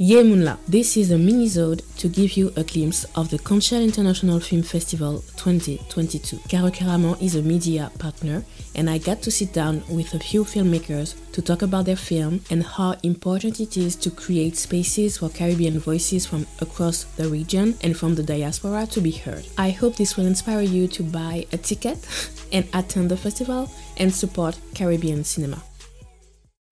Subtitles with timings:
[0.00, 4.38] Yemunla, this is a mini-sode to give you a glimpse of the Conch Shell International
[4.38, 6.38] Film Festival 2022.
[6.48, 8.44] Caro Caraman is a media partner
[8.76, 12.42] and I got to sit down with a few filmmakers to talk about their film
[12.48, 17.76] and how important it is to create spaces for Caribbean voices from across the region
[17.82, 19.48] and from the diaspora to be heard.
[19.58, 21.98] I hope this will inspire you to buy a ticket
[22.52, 25.60] and attend the festival and support Caribbean cinema.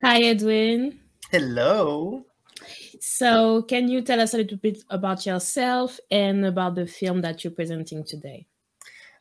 [0.01, 1.01] Hi, Edwin.
[1.33, 2.26] Hello.
[3.01, 7.45] So, can you tell us a little bit about yourself and about the film that
[7.45, 8.47] you're presenting today?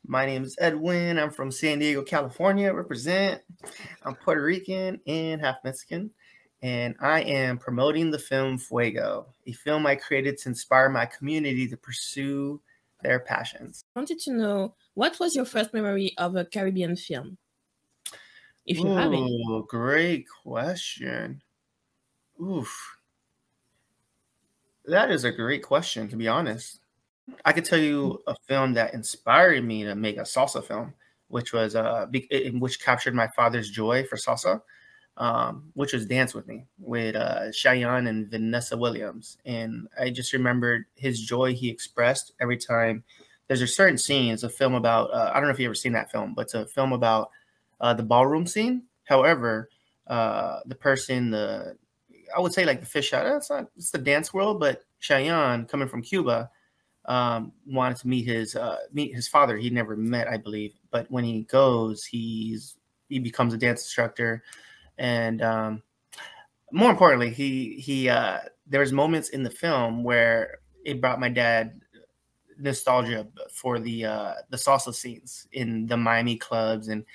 [0.08, 1.18] My name is Edwin.
[1.18, 2.72] I'm from San Diego, California.
[2.72, 3.42] Represent.
[4.04, 6.12] I'm Puerto Rican and half Mexican,
[6.62, 11.68] and I am promoting the film Fuego, a film I created to inspire my community
[11.68, 12.62] to pursue
[13.02, 13.84] their passions.
[13.96, 17.38] I wanted to know what was your first memory of a Caribbean film,
[18.66, 19.68] if you Ooh, have it.
[19.68, 21.42] Great question.
[22.42, 22.98] Oof.
[24.88, 26.80] That is a great question, to be honest.
[27.44, 30.94] I could tell you a film that inspired me to make a salsa film,
[31.28, 34.62] which was uh, in which captured my father's joy for salsa,
[35.18, 39.38] um, which was Dance with Me with uh, Chayanne and Vanessa Williams.
[39.44, 43.04] And I just remembered his joy he expressed every time.
[43.48, 44.34] There's a certain scene.
[44.34, 45.12] It's a film about.
[45.12, 47.32] Uh, I don't know if you ever seen that film, but it's a film about
[47.82, 48.84] uh, the ballroom scene.
[49.06, 49.70] However,
[50.08, 51.78] uh, the person, the
[52.36, 53.26] I would say like the fish out.
[53.26, 56.50] It's not it's the dance world, but Chayanne coming from Cuba
[57.06, 59.58] um, wanted to meet his uh, meet his father.
[59.58, 62.76] He never met, I believe, but when he goes, he's
[63.10, 64.44] he becomes a dance instructor,
[64.98, 65.84] and um,
[66.72, 71.30] more importantly, he he uh, there was moments in the film where it brought my
[71.30, 71.80] dad
[72.58, 77.06] nostalgia for the uh, the salsa scenes in the Miami clubs and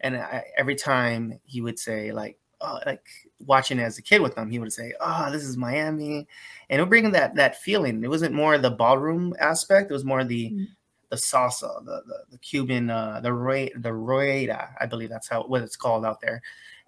[0.00, 3.06] and I, every time he would say like uh, like
[3.46, 6.26] watching as a kid with them, he would say, "Oh, this is Miami,"
[6.68, 8.02] and it would bring that that feeling.
[8.02, 10.66] It wasn't more the ballroom aspect; it was more the mm.
[11.10, 15.44] the salsa, the the, the Cuban, uh, the roy, the rueda, I believe that's how
[15.44, 16.42] what it's called out there.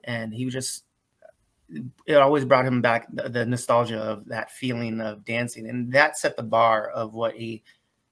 [0.05, 0.85] And he was just
[2.07, 6.19] it always brought him back the, the nostalgia of that feeling of dancing, and that
[6.19, 7.63] set the bar of what a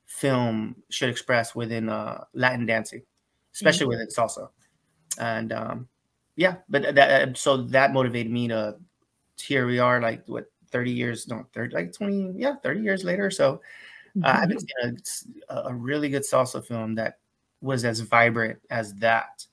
[0.07, 3.03] film should express within uh, Latin dancing,
[3.55, 4.01] especially mm-hmm.
[4.01, 4.49] within salsa.
[5.19, 5.89] And um,
[6.39, 8.77] yeah, but that so that motivated me to
[9.43, 13.31] here we are like what 30 years no 30 like 20 yeah 30 years later
[13.31, 13.61] so
[14.23, 14.97] uh, I've been mm-hmm.
[15.05, 17.19] seeing a, a, really good salsa film that
[17.61, 19.47] was as vibrant as that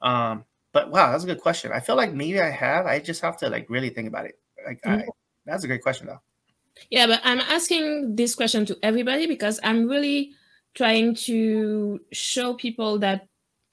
[0.00, 3.20] um but wow that's a good question I feel like maybe I have I just
[3.20, 5.00] have to like really think about it like mm-hmm.
[5.00, 5.06] I,
[5.44, 6.20] that's a great question though
[6.90, 10.32] yeah but I'm asking this question to everybody because I'm really
[10.74, 13.26] trying to show people that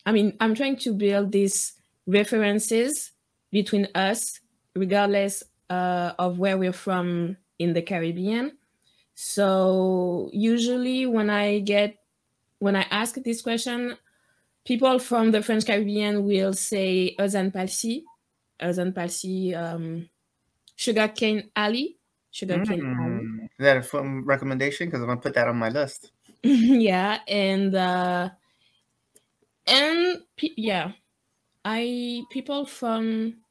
[0.06, 1.74] I mean I'm trying to build this
[2.06, 3.12] references
[3.52, 4.40] between us,
[4.76, 8.58] regardless uh, of where we're from in the Caribbean.
[9.16, 11.98] So usually when I get
[12.60, 13.98] when I ask this question,
[14.66, 18.06] people from the French Caribbean will say Euzhan Palcy,
[18.62, 20.10] Euzhan Palcy, um,
[20.76, 21.98] Sugarcane Alley,
[22.32, 23.04] Sugarcane mm.
[23.04, 23.50] Alley.
[23.60, 24.88] Is that a film recommendation?
[24.88, 26.12] Because I'm gonna put that on my list.
[26.44, 28.30] yeah, and uh,
[29.68, 30.92] and yeah,
[31.66, 33.44] I people from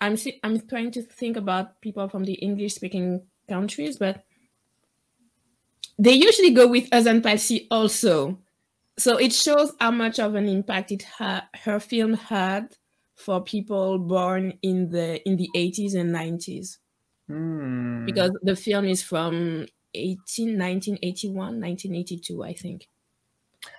[0.00, 4.24] I'm I'm trying to think about people from the English speaking countries, but
[5.98, 8.38] they usually go with Euzhan Palcy also.
[8.98, 12.76] So it shows how much of an impact it ha- her film had
[13.16, 16.78] for people born in the in the 80s and 90s.
[17.28, 18.04] Hmm.
[18.04, 22.88] Because the film is from 18 1981 1982 I think.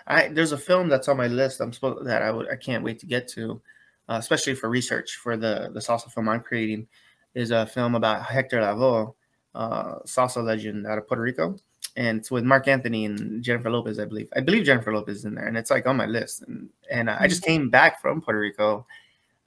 [0.07, 1.61] I there's a film that's on my list.
[1.61, 3.61] I'm supposed that I would I can't wait to get to,
[4.09, 6.87] uh, especially for research for the the salsa film I'm creating.
[7.33, 9.13] Is a film about Hector Lavoe,
[9.53, 11.57] uh, salsa legend out of Puerto Rico,
[11.97, 14.29] and it's with Marc Anthony and Jennifer Lopez, I believe.
[14.35, 16.43] I believe Jennifer Lopez is in there, and it's like on my list.
[16.43, 18.85] And and uh, I just came back from Puerto Rico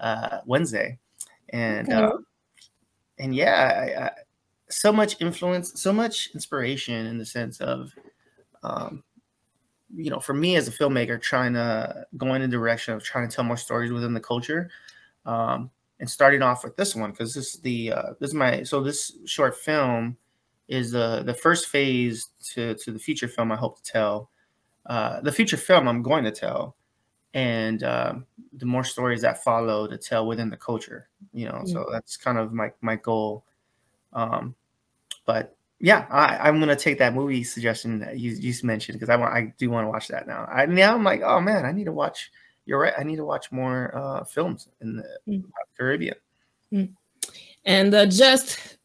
[0.00, 0.98] uh, Wednesday,
[1.50, 2.02] and okay.
[2.02, 2.18] uh,
[3.18, 4.10] and yeah, I, I,
[4.70, 7.92] so much influence, so much inspiration in the sense of
[8.62, 9.02] um,
[9.94, 13.28] you know, for me as a filmmaker, trying to go in the direction of trying
[13.28, 14.70] to tell more stories within the culture,
[15.26, 15.70] um,
[16.00, 18.82] and starting off with this one because this is the uh, this is my so
[18.82, 20.16] this short film
[20.68, 24.30] is the the first phase to to the feature film I hope to tell.
[24.86, 26.76] Uh, the feature film I'm going to tell,
[27.34, 31.08] and um, the more stories that follow to tell within the culture.
[31.32, 31.72] You know, mm-hmm.
[31.72, 33.44] so that's kind of my my goal.
[34.12, 34.54] Um,
[35.26, 39.16] but yeah, I, am gonna take that movie suggestion that you, you mentioned because I
[39.16, 40.44] want I do want to watch that now.
[40.46, 42.30] I now I'm like, oh man, I need to watch.
[42.66, 42.94] You're right.
[42.98, 45.44] I need to watch more uh, films in the mm.
[45.78, 46.16] Caribbean.
[46.72, 46.92] Mm.
[47.64, 48.78] And uh, just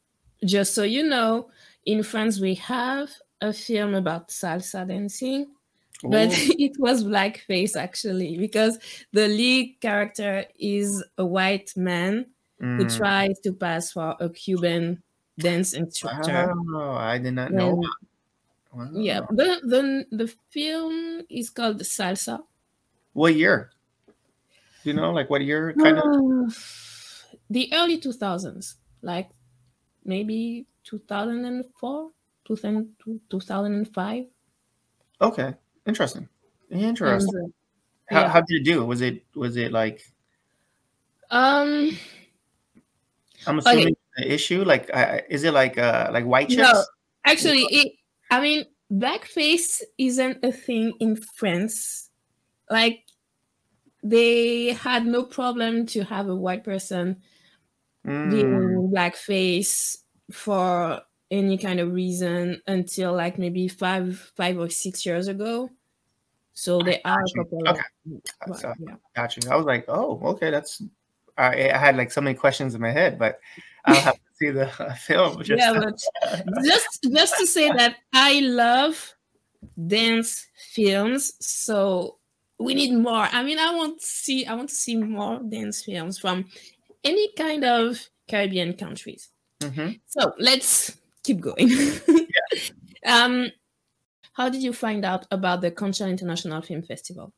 [0.46, 1.50] just so you know,
[1.86, 3.10] in France we have
[3.42, 5.48] a film about salsa dancing,
[6.04, 8.78] but it was blackface actually because
[9.14, 12.28] the lead character is a white man
[12.62, 12.78] mm.
[12.78, 15.02] who tries to pass for a Cuban
[15.38, 16.54] dance instructor.
[16.74, 17.82] Oh, I did not know.
[18.74, 19.02] And, wow.
[19.02, 22.40] Yeah, the, the the film is called Salsa.
[23.14, 23.72] What year?
[24.84, 25.74] Do you know, like what year?
[25.74, 29.30] Kind uh, of the early two thousands, like
[30.06, 32.12] maybe two thousand and four,
[32.46, 34.26] 2005.
[35.22, 35.54] Okay,
[35.86, 36.28] interesting.
[36.70, 37.36] Interesting.
[37.36, 37.52] And, uh,
[38.14, 38.30] how, yeah.
[38.30, 38.86] how did it do?
[38.86, 40.02] Was it was it like?
[41.30, 41.98] Um,
[43.48, 43.96] I'm assuming okay.
[44.18, 46.62] Issue like uh, is it like uh like white chicks?
[46.62, 46.84] No,
[47.26, 47.94] actually, it.
[48.30, 52.10] I mean, blackface isn't a thing in France.
[52.70, 53.04] Like,
[54.02, 57.22] they had no problem to have a white person
[58.06, 58.32] mm.
[58.32, 59.98] being blackface
[60.32, 65.70] for any kind of reason until like maybe five five or six years ago.
[66.54, 67.68] So there are a couple.
[67.68, 67.82] Okay,
[68.48, 68.96] of, so, yeah.
[69.16, 69.50] got you.
[69.50, 70.82] I was like, oh, okay, that's.
[71.38, 73.40] I, I had like so many questions in my head, but
[73.86, 74.68] I'll have to see the
[75.00, 75.44] film.
[75.44, 76.00] Just yeah, but
[76.64, 79.16] just just to say that I love
[79.88, 82.18] dance films, so
[82.60, 83.28] we need more.
[83.32, 86.46] I mean, I want to see I want to see more dance films from
[87.04, 89.30] any kind of Caribbean countries.
[89.60, 89.92] Mm-hmm.
[90.08, 91.70] So let's keep going.
[91.70, 93.24] yeah.
[93.24, 93.52] um,
[94.34, 97.34] how did you find out about the Concha International Film Festival?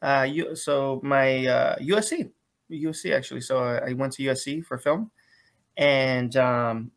[0.00, 2.30] Uh, you, so my uh, USC,
[2.72, 3.40] USC actually.
[3.40, 5.10] So I went to USC for film,
[5.76, 6.90] and um,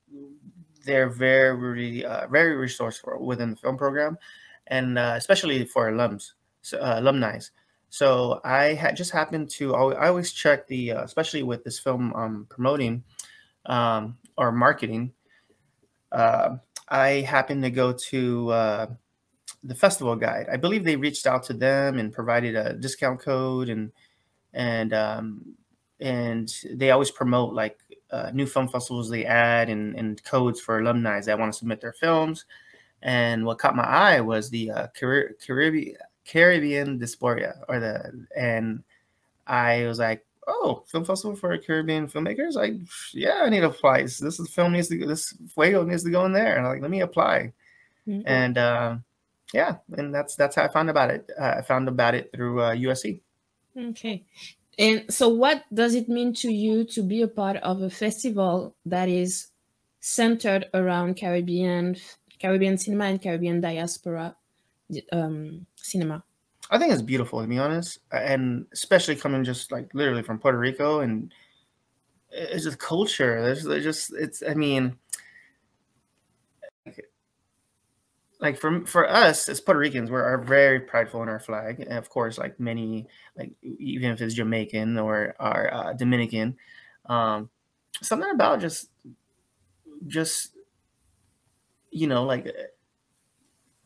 [0.86, 4.18] they're very, uh, very resourceful within the film program,
[4.68, 7.40] and uh, especially for alums, so, uh, alumni.
[7.90, 9.76] So I had just happened to.
[9.76, 13.04] I always check the, uh, especially with this film um, promoting
[13.68, 15.14] um, or marketing
[16.16, 16.58] uh,
[16.88, 18.88] I happened to go to uh,
[19.64, 20.48] the festival guide.
[20.52, 23.92] I believe they reached out to them and provided a discount code and
[24.54, 25.56] and um,
[26.00, 27.80] and they always promote like
[28.12, 31.82] uh, new film festivals they add and, and codes for alumni that want to submit
[31.82, 32.46] their films.
[33.02, 35.96] And what caught my eye was the uh, Caribbean
[36.26, 38.84] Caribbean Diaspora or the and
[39.48, 42.54] I was like, oh, film festival for Caribbean filmmakers.
[42.54, 42.74] Like,
[43.14, 44.04] yeah, I need to apply.
[44.04, 46.82] This is film needs to this Fuego needs to go in there, and I'm like,
[46.82, 47.54] let me apply.
[48.08, 48.22] Mm-hmm.
[48.26, 48.98] And uh,
[49.54, 51.30] yeah, and that's that's how I found about it.
[51.40, 53.20] Uh, I found about it through uh, USC.
[53.78, 54.24] Okay.
[54.78, 58.76] And so, what does it mean to you to be a part of a festival
[58.86, 59.48] that is
[60.02, 61.96] centered around Caribbean
[62.40, 64.36] Caribbean cinema and Caribbean diaspora
[65.12, 66.24] um, cinema?
[66.70, 70.58] I think it's beautiful to be honest, and especially coming just like literally from Puerto
[70.58, 71.32] Rico, and
[72.32, 73.42] it's just culture.
[73.42, 74.44] There's, there's just it's.
[74.48, 74.98] I mean,
[78.46, 82.10] like for for us as Puerto Ricans, we're very prideful in our flag, and of
[82.10, 86.56] course, like many, like even if it's Jamaican or our uh, Dominican,
[87.08, 87.50] um,
[88.04, 88.92] something about just
[90.06, 90.52] just
[91.90, 92.56] you know like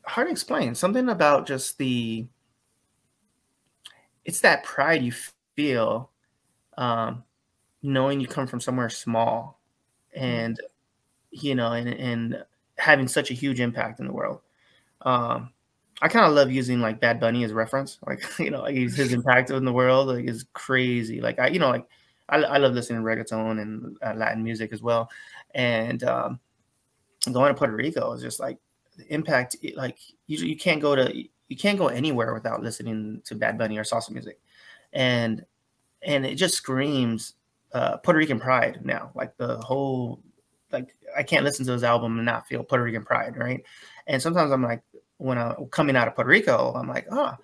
[0.05, 0.75] hard to explain.
[0.75, 2.27] Something about just the
[4.25, 5.13] it's that pride you
[5.55, 6.11] feel
[6.77, 7.23] um,
[7.81, 9.61] knowing you come from somewhere small
[10.13, 10.25] mm-hmm.
[10.25, 10.59] and
[11.31, 12.43] you know and, and
[12.77, 14.41] having such a huge impact in the world
[15.01, 15.49] um,
[16.01, 19.13] i kind of love using like bad bunny as reference like you know like his
[19.13, 21.85] impact in the world like is crazy like i you know like
[22.29, 25.09] i, I love listening to reggaeton and uh, latin music as well
[25.55, 26.39] and um,
[27.31, 28.57] going to puerto rico is just like
[28.97, 33.35] the impact like you, you can't go to you can't go anywhere without listening to
[33.35, 34.39] Bad Bunny or salsa music,
[34.93, 35.43] and
[36.03, 37.33] and it just screams
[37.73, 39.11] uh, Puerto Rican pride now.
[39.15, 40.21] Like the whole,
[40.71, 43.63] like I can't listen to his album and not feel Puerto Rican pride, right?
[44.07, 44.81] And sometimes I'm like,
[45.19, 47.35] when I'm coming out of Puerto Rico, I'm like, oh,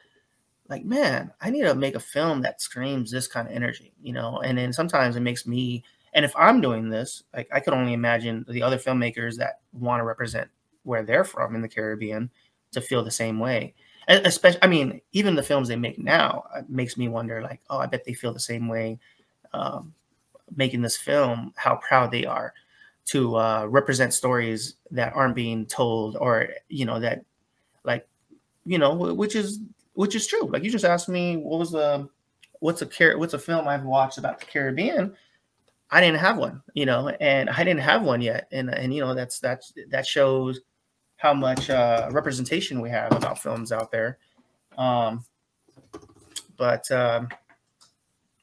[0.68, 4.12] like man, I need to make a film that screams this kind of energy, you
[4.12, 4.40] know.
[4.40, 7.94] And then sometimes it makes me, and if I'm doing this, like I could only
[7.94, 10.50] imagine the other filmmakers that want to represent
[10.84, 12.32] where they're from in the Caribbean
[12.72, 13.74] to feel the same way
[14.08, 17.78] especially i mean even the films they make now uh, makes me wonder like oh
[17.78, 19.00] i bet they feel the same way
[19.54, 19.94] um,
[20.56, 22.54] making this film how proud they are
[23.06, 27.24] to uh, represent stories that aren't being told or you know that
[27.86, 28.08] like
[28.66, 29.60] you know which is
[29.94, 32.08] which is true like you just asked me what was the
[32.60, 35.16] what's a car what's a film i've watched about the caribbean
[35.92, 39.02] i didn't have one you know and i didn't have one yet and and you
[39.02, 40.62] know that's that's that shows
[41.18, 44.18] how much uh, representation we have about films out there.
[44.78, 45.26] Um,
[46.58, 47.30] but um,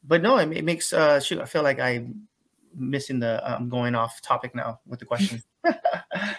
[0.04, 1.40] but no, it, it makes uh, shoot.
[1.40, 2.26] I feel like I'm
[2.74, 3.42] missing the.
[3.44, 5.42] I'm going off topic now with the question.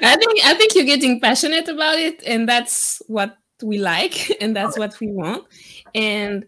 [0.06, 4.56] I think I think you're getting passionate about it, and that's what we like, and
[4.56, 5.46] that's what we want.
[5.96, 6.46] And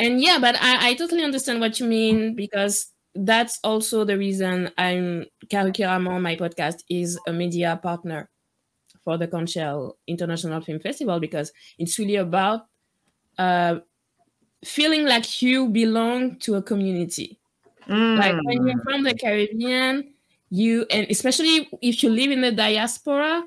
[0.00, 4.70] and yeah, but I, I totally understand what you mean because that's also the reason
[4.78, 8.28] I'm Curriculum my podcast is a media partner
[9.04, 12.66] for the Conch Shell International Film Festival because it's really about
[13.38, 13.76] uh,
[14.64, 17.40] feeling like you belong to a community.
[17.88, 18.18] Mm.
[18.18, 20.12] Like when you're from the Caribbean,
[20.50, 23.44] you and especially if you live in the diaspora,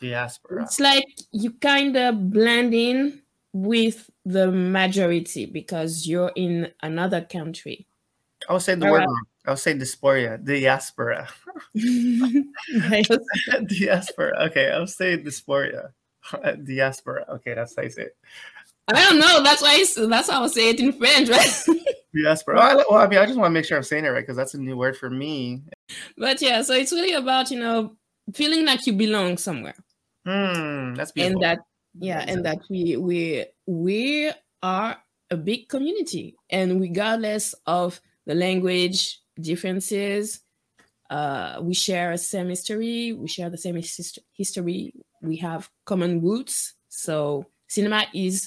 [0.00, 3.22] diaspora, it's like you kind of blend in
[3.52, 7.86] with the majority because you're in another country.
[8.48, 9.22] I was saying the word wrong.
[9.46, 11.28] I was saying dysphoria, diaspora.
[13.68, 14.44] diaspora.
[14.46, 15.90] Okay, i'll say dysphoria.
[16.64, 17.24] diaspora.
[17.30, 18.16] Okay, that's how you say it.
[18.88, 19.42] I don't know.
[19.42, 19.84] That's why.
[20.08, 21.64] That's how I say it in French, right?
[22.14, 22.56] diaspora.
[22.56, 24.22] Well, I, well, I mean, I just want to make sure I'm saying it right
[24.22, 25.62] because that's a new word for me.
[26.16, 27.96] But yeah, so it's really about you know
[28.34, 29.76] feeling like you belong somewhere.
[30.26, 31.42] Hmm, that's beautiful.
[31.42, 31.58] And that
[31.98, 34.96] yeah, and that we we we are
[35.30, 40.40] a big community, and regardless of the language differences.
[41.10, 43.14] Uh, we share a same history.
[43.14, 43.76] We share the same
[44.34, 44.92] history.
[45.22, 46.74] We have common roots.
[46.90, 48.46] So cinema is,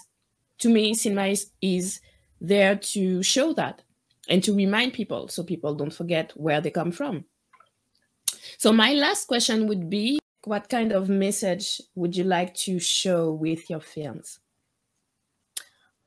[0.60, 2.02] to me, cinema is, is
[2.40, 3.82] there to show that
[4.30, 7.26] and to remind people so people don't forget where they come from.
[8.58, 13.32] So my last question would be, what kind of message would you like to show
[13.32, 14.40] with your films?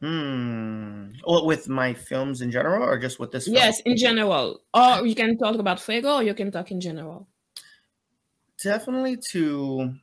[0.00, 1.12] Hmm.
[1.26, 3.44] Well, with my films in general, or just with this?
[3.44, 3.56] Film?
[3.56, 4.60] Yes, in general.
[4.74, 7.26] Or you can talk about Fuego, or you can talk in general.
[8.62, 9.94] Definitely to.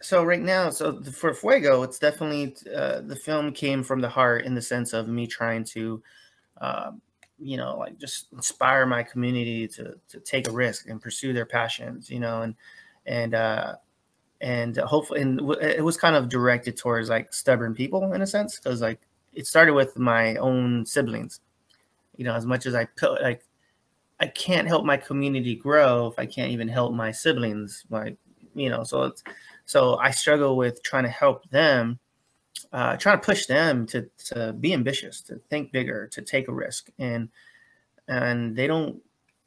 [0.00, 4.44] So right now, so for Fuego, it's definitely uh, the film came from the heart
[4.44, 6.02] in the sense of me trying to,
[6.60, 6.92] uh,
[7.38, 11.46] you know, like just inspire my community to to take a risk and pursue their
[11.46, 12.54] passions, you know, and
[13.06, 13.74] and uh,
[14.40, 18.58] and hopefully and it was kind of directed towards like stubborn people in a sense
[18.58, 19.00] because like
[19.34, 21.40] it started with my own siblings.
[22.16, 23.44] You know as much as i put like
[24.18, 28.16] i can't help my community grow if i can't even help my siblings like
[28.56, 29.22] you know so it's
[29.66, 31.96] so i struggle with trying to help them
[32.72, 36.52] uh, trying to push them to to be ambitious to think bigger to take a
[36.52, 36.90] risk.
[36.98, 37.28] And
[38.08, 39.00] and they don't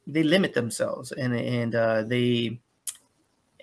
[0.07, 1.11] they limit themselves.
[1.11, 2.59] And and uh, they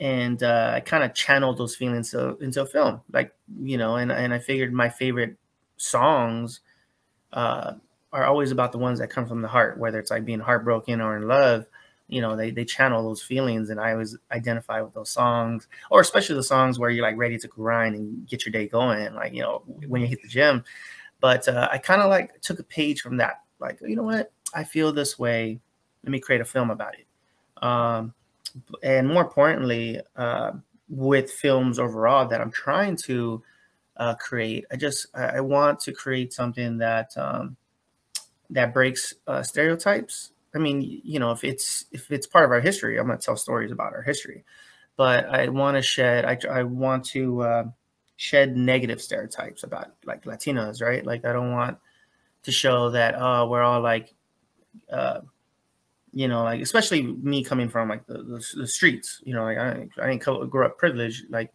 [0.00, 4.32] and uh, I kind of channeled those feelings into, film, like you know, and and
[4.32, 5.36] I figured my favorite
[5.76, 6.60] songs
[7.32, 7.74] uh,
[8.12, 11.00] are always about the ones that come from the heart, whether it's like being heartbroken
[11.00, 11.66] or in love.
[12.08, 16.00] You know, they they channel those feelings, and I always identify with those songs, or
[16.00, 19.34] especially the songs where you're like ready to grind and get your day going, like
[19.34, 20.64] you know when you hit the gym.
[21.20, 24.32] But uh, I kind of like took a page from that, like you know what,
[24.54, 25.60] I feel this way.
[26.04, 27.06] Let me create a film about it.
[27.62, 28.14] Um,
[28.82, 30.52] and more importantly, uh,
[30.88, 33.42] with films overall that I'm trying to
[33.98, 37.56] uh, create, I just I want to create something that um,
[38.50, 40.32] that breaks uh, stereotypes.
[40.54, 43.24] I mean, you know, if it's if it's part of our history, I'm going to
[43.24, 44.44] tell stories about our history,
[44.96, 46.24] but I want to shed.
[46.24, 47.64] I I want to uh,
[48.16, 51.04] shed negative stereotypes about like Latinos, right?
[51.04, 51.78] Like I don't want
[52.44, 54.14] to show that oh we're all like
[54.90, 55.20] uh,
[56.12, 59.58] you know, like especially me coming from like the, the, the streets, you know, like
[59.58, 61.30] I, I didn't grow up privileged.
[61.30, 61.52] Like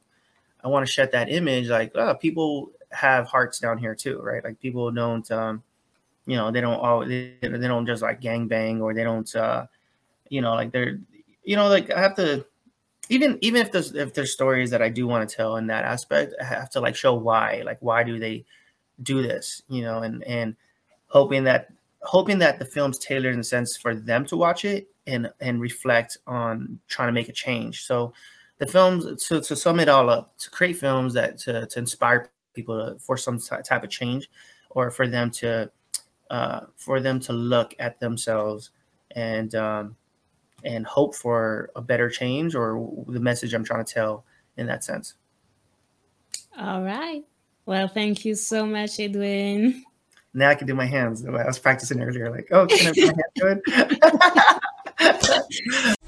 [0.63, 1.69] I want to shed that image.
[1.69, 4.43] Like oh, people have hearts down here too, right?
[4.43, 5.63] Like people don't, um,
[6.25, 9.65] you know, they don't they, they don't just like gang bang or they don't, uh,
[10.29, 10.99] you know, like they're,
[11.43, 12.45] you know, like I have to
[13.09, 15.83] even even if there's if there's stories that I do want to tell in that
[15.83, 18.45] aspect, I have to like show why, like why do they
[19.01, 20.55] do this, you know, and and
[21.07, 21.69] hoping that
[22.01, 25.59] hoping that the film's tailored in a sense for them to watch it and and
[25.59, 27.85] reflect on trying to make a change.
[27.85, 28.13] So
[28.59, 32.29] the films to, to sum it all up, to create films that to, to inspire
[32.53, 34.29] people to, for some type of change
[34.69, 35.69] or for them to
[36.29, 38.69] uh, for them to look at themselves
[39.11, 39.95] and um,
[40.63, 44.25] and hope for a better change or the message I'm trying to tell
[44.57, 45.15] in that sense.
[46.57, 47.23] All right.
[47.65, 49.85] Well, thank you so much, Edwin.
[50.33, 51.25] Now I can do my hands.
[51.25, 53.61] I was practicing earlier, like, oh, can I do my hands
[55.79, 55.95] good?